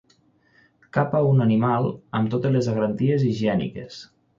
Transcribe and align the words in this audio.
Capa 0.97 1.21
un 1.33 1.45
animal 1.47 1.91
amb 2.21 2.35
totes 2.37 2.59
les 2.59 2.75
garanties 2.75 3.31
higièniques. 3.33 4.07